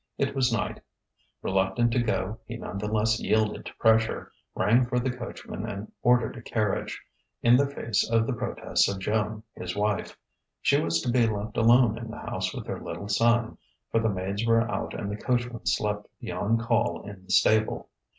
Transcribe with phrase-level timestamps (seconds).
[0.17, 0.81] It was night;
[1.43, 5.91] reluctant to go, he none the less yielded to pressure, rang for the coachman and
[6.01, 6.99] ordered a carriage,
[7.43, 10.17] in the face of the protests of Joan, his wife.
[10.59, 13.59] She was to be left alone in the house with their little son;
[13.91, 17.87] for the maids were out and the coachman slept beyond call in the stable.